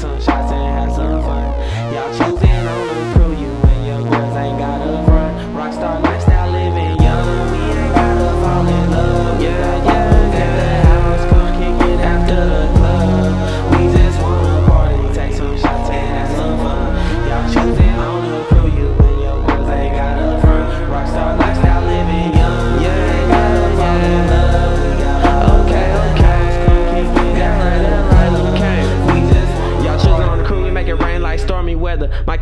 take 0.00 0.27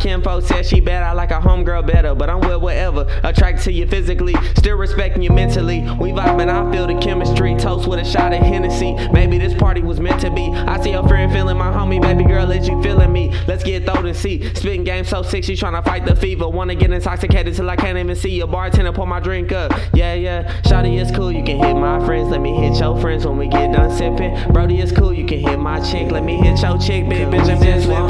kinfolk 0.07 0.45
said 0.45 0.65
she 0.65 0.79
bad, 0.79 1.03
I 1.03 1.13
like 1.13 1.33
a 1.33 1.41
homegirl 1.41 1.85
better, 1.85 2.15
but 2.15 2.31
I'm 2.31 2.39
with 2.39 2.63
whatever. 2.63 3.07
Attracted 3.25 3.65
to 3.65 3.73
you 3.73 3.89
physically, 3.89 4.35
still 4.55 4.77
respecting 4.77 5.21
you 5.21 5.33
mentally. 5.33 5.81
We 5.99 6.13
vibing, 6.13 6.49
I 6.49 6.71
feel 6.71 6.87
the 6.87 6.95
chemistry. 7.01 7.57
Toast 7.57 7.89
with 7.89 7.99
a 7.99 8.05
shot 8.05 8.33
of 8.33 8.41
Hennessy. 8.41 8.95
Maybe 9.11 9.37
this 9.37 9.53
party 9.55 9.83
was 9.83 9.99
meant 9.99 10.21
to 10.21 10.31
be. 10.31 10.47
I 10.47 10.81
see 10.81 10.93
your 10.93 11.07
friend 11.09 11.33
feeling 11.33 11.57
my 11.57 11.73
homie, 11.73 12.01
baby 12.01 12.23
girl, 12.23 12.49
is 12.53 12.69
you 12.69 12.81
feeling 12.83 13.13
me? 13.13 13.35
Let's 13.49 13.65
get 13.65 13.85
throwed 13.85 14.07
and 14.07 14.17
see. 14.17 14.55
Spitting 14.55 14.85
game 14.85 15.05
so 15.05 15.23
sick, 15.23 15.43
she 15.43 15.55
tryna 15.55 15.85
fight 15.85 16.07
the 16.07 16.15
fever. 16.15 16.49
Wanna 16.49 16.77
get 16.77 16.93
intoxicated 16.93 17.55
till 17.55 17.69
I 17.69 17.75
can't 17.75 17.99
even 17.99 18.15
see 18.15 18.31
you. 18.31 18.47
Bartender, 18.47 18.93
pour 18.93 19.09
my 19.09 19.19
drink 19.19 19.51
up. 19.51 19.73
Yeah, 19.93 20.15
yeah. 20.15 20.53
Shotty 20.63 21.01
is 21.01 21.11
cool, 21.11 21.33
you 21.33 21.43
can 21.43 21.59
hit 21.59 21.75
my 21.75 22.05
friends. 22.07 22.31
Let 22.31 22.41
me 22.41 22.55
hit 22.55 22.79
your 22.79 22.97
friends 23.01 23.27
when 23.27 23.39
we 23.39 23.49
get 23.49 23.73
done 23.73 23.91
sipping. 23.91 24.53
Brody 24.53 24.81
is 24.81 24.93
cool, 24.93 25.13
you 25.13 25.27
can 25.27 25.41
hit 25.41 25.59
my 25.59 25.81
chick. 25.81 26.13
Let 26.13 26.23
me 26.23 26.37
hit 26.37 26.63
your 26.63 26.79
chick, 26.79 27.09
big 27.09 27.27
bitch, 27.29 27.51
I'm 27.51 27.61
just 27.61 27.87
flipping. 27.87 28.06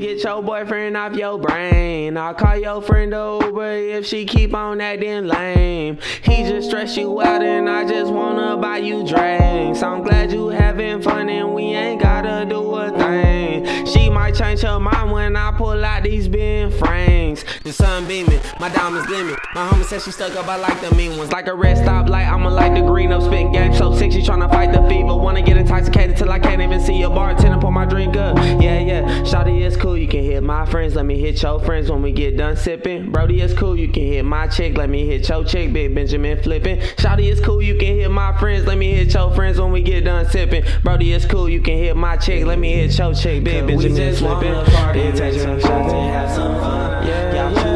Get 0.00 0.24
your 0.24 0.42
boyfriend 0.42 0.96
off 0.96 1.14
your 1.14 1.38
brain. 1.38 2.16
I'll 2.16 2.34
call 2.34 2.56
your 2.56 2.80
friend 2.80 3.12
over 3.12 3.70
if 3.70 4.06
she 4.06 4.24
keep 4.24 4.54
on 4.54 4.80
acting 4.80 5.26
lame. 5.26 5.98
He 6.22 6.42
just 6.44 6.68
stress 6.68 6.96
you 6.96 7.20
out 7.20 7.42
and 7.42 7.68
I 7.68 7.86
just 7.86 8.10
wanna 8.10 8.56
buy 8.56 8.78
you 8.78 9.06
drinks. 9.06 9.82
I'm 9.82 10.02
glad 10.02 10.32
you 10.32 10.48
having 10.48 11.02
fun 11.02 11.28
and 11.28 11.54
we 11.54 11.64
ain't 11.74 12.00
gotta 12.00 12.46
do 12.48 12.74
a 12.76 12.90
thing. 12.90 13.86
She 13.86 14.08
might 14.08 14.34
change 14.34 14.62
her 14.62 14.80
mind 14.80 14.89
pull 15.60 15.84
out 15.84 16.02
these 16.02 16.26
bin 16.26 16.70
frames. 16.70 17.44
The 17.64 17.72
sun 17.74 18.08
beaming, 18.08 18.40
my 18.58 18.70
diamonds 18.70 19.06
gleaming. 19.06 19.36
My 19.54 19.68
homie 19.68 19.84
said 19.84 20.00
she 20.00 20.10
stuck 20.10 20.34
up, 20.34 20.48
I 20.48 20.56
like 20.56 20.80
the 20.80 20.94
mean 20.94 21.18
ones. 21.18 21.32
Like 21.32 21.48
a 21.48 21.54
red 21.54 21.76
stoplight, 21.76 22.26
I'ma 22.26 22.48
like 22.48 22.72
the 22.72 22.80
green 22.80 23.12
up. 23.12 23.20
Spitting 23.20 23.52
game 23.52 23.74
so 23.74 23.94
sick, 23.94 24.10
she 24.10 24.22
tryna 24.22 24.48
fight 24.50 24.72
the 24.72 24.82
fever. 24.88 25.14
Wanna 25.14 25.42
get 25.42 25.58
intoxicated 25.58 26.16
till 26.16 26.32
I 26.32 26.38
can't 26.38 26.62
even 26.62 26.80
see 26.80 27.02
a 27.02 27.10
bartender 27.10 27.60
pour 27.60 27.70
my 27.70 27.84
drink 27.84 28.16
up. 28.16 28.38
Yeah, 28.38 28.78
yeah. 28.78 29.02
Shawty 29.22 29.60
is 29.60 29.76
cool, 29.76 29.98
you 29.98 30.08
can 30.08 30.24
hit 30.24 30.42
my 30.42 30.64
friends. 30.64 30.94
Let 30.94 31.04
me 31.04 31.20
hit 31.20 31.42
your 31.42 31.60
friends 31.60 31.90
when 31.90 32.00
we 32.00 32.12
get 32.12 32.38
done 32.38 32.56
sipping. 32.56 33.12
Brody 33.12 33.42
is 33.42 33.52
cool, 33.52 33.78
you 33.78 33.88
can 33.88 34.04
hit 34.04 34.24
my 34.24 34.46
chick. 34.46 34.78
Let 34.78 34.88
me 34.88 35.04
hit 35.04 35.28
your 35.28 35.44
chick, 35.44 35.74
Big 35.74 35.94
Benjamin 35.94 36.42
flipping. 36.42 36.78
Shawty 36.96 37.30
is 37.30 37.38
cool, 37.38 37.60
you 37.60 37.76
can 37.76 37.96
hit 37.96 38.10
my 38.10 38.34
friends. 38.38 38.66
Let 38.66 38.78
me 38.78 38.94
hit 38.94 39.12
your 39.12 39.30
friends 39.34 39.60
when 39.60 39.72
we 39.72 39.82
get 39.82 40.04
done 40.06 40.26
sipping. 40.30 40.64
Brody 40.82 41.12
is 41.12 41.26
cool, 41.26 41.50
you 41.50 41.60
can 41.60 41.76
hit 41.76 41.96
my 41.96 42.16
chick. 42.16 42.46
Let 42.46 42.58
me 42.58 42.72
hit 42.72 42.96
your 42.96 43.12
chick, 43.12 43.44
Big 43.44 43.66
Benjamin 43.66 44.14
flipping. 44.14 45.49
Wanna 45.50 45.62
party, 45.62 45.70
Yeah, 45.70 45.82
some 45.82 45.82
shots 45.82 45.92
and 45.92 46.10
have 46.12 46.30
some 46.30 46.54
fun. 46.60 47.06
Yeah, 47.06 47.34
Y'all 47.34 47.69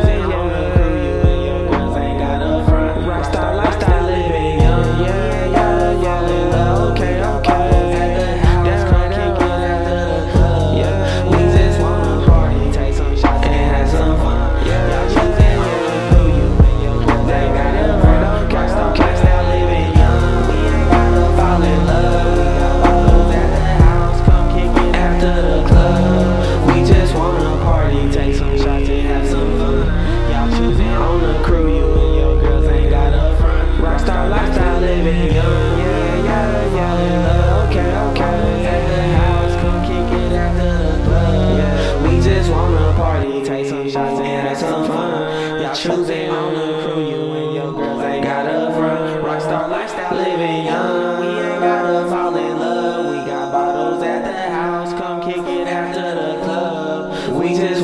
some 44.68 44.86
fun. 44.86 45.62
Y'all 45.62 45.74
choosing 45.74 46.30
on 46.30 46.54
the 46.54 46.82
crew, 46.82 47.08
you 47.08 47.32
and 47.32 47.54
your 47.54 47.72
girls 47.72 48.02
ain't 48.02 48.24
got 48.24 48.46
a 48.46 48.72
front. 48.74 49.24
Rockstar 49.24 49.68
lifestyle, 49.68 50.16
living 50.16 50.66
young. 50.66 51.20
We 51.20 51.26
ain't 51.26 51.60
gotta 51.60 52.08
fall 52.08 52.36
in 52.36 52.58
love. 52.58 53.06
We 53.06 53.30
got 53.30 53.52
bottles 53.52 54.02
at 54.02 54.24
the 54.24 54.50
house, 54.52 54.92
come 54.94 55.20
kick 55.22 55.36
it 55.36 55.66
after 55.66 56.02
the 56.14 56.44
club. 56.44 57.40
We 57.40 57.54
just 57.54 57.83